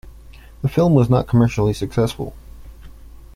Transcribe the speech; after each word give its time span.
The 0.63 0.67
film 0.67 0.95
was 0.95 1.11
not 1.11 1.27
commercially 1.27 1.73
successful. 1.73 2.33